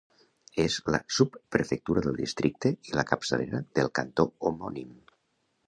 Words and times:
És 0.61 0.77
la 0.93 0.99
subprefectura 1.17 2.03
del 2.07 2.17
districte 2.23 2.71
i 2.93 2.95
la 3.01 3.05
capçalera 3.13 3.63
del 3.81 3.93
cantó 4.01 4.29
homònim. 4.51 4.93